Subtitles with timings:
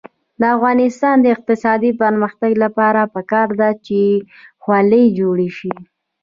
[0.39, 3.99] د افغانستان د اقتصادي پرمختګ لپاره پکار ده چې
[4.63, 5.73] خولۍ جوړې شي.